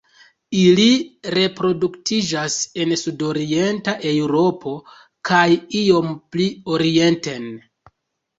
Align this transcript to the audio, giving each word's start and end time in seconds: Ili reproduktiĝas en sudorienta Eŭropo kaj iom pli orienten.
Ili 0.59 0.85
reproduktiĝas 1.33 2.55
en 2.85 2.93
sudorienta 3.01 3.93
Eŭropo 4.13 4.73
kaj 5.31 5.43
iom 5.83 6.11
pli 6.33 6.49
orienten. 6.73 7.49